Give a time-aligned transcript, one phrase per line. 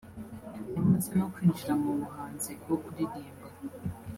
[0.75, 3.47] yamaze no kwinjira mu buhanzi bwo kuririmba